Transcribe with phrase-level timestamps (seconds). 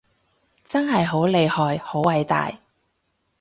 [0.63, 2.51] 真係好厲害好偉大